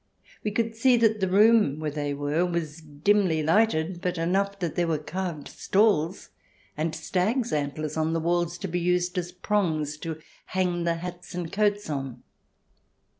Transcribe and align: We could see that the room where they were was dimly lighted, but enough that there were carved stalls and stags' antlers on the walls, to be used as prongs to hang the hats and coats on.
We 0.43 0.49
could 0.49 0.75
see 0.75 0.97
that 0.97 1.19
the 1.19 1.27
room 1.29 1.79
where 1.79 1.91
they 1.91 2.15
were 2.15 2.43
was 2.43 2.81
dimly 2.81 3.43
lighted, 3.43 4.01
but 4.01 4.17
enough 4.17 4.57
that 4.57 4.73
there 4.73 4.87
were 4.87 4.97
carved 4.97 5.47
stalls 5.47 6.31
and 6.75 6.95
stags' 6.95 7.53
antlers 7.53 7.97
on 7.97 8.13
the 8.13 8.19
walls, 8.19 8.57
to 8.57 8.67
be 8.67 8.79
used 8.79 9.15
as 9.19 9.31
prongs 9.31 9.97
to 9.99 10.19
hang 10.47 10.85
the 10.85 10.95
hats 10.95 11.35
and 11.35 11.51
coats 11.53 11.87
on. 11.87 12.23